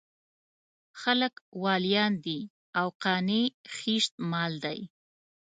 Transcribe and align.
خلک 1.01 1.33
واليان 1.63 2.13
دي 2.25 2.39
او 2.79 2.87
قانع 3.03 3.43
خېشت 3.75 4.13
مال 4.31 4.53
دی. 4.65 4.79